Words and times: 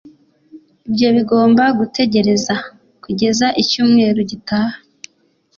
Ibyo 0.87 1.07
bigomba 1.15 1.63
gutegereza 1.79 2.55
kugeza 3.03 3.47
icyumweru 3.61 4.19
gitaha 4.29 4.77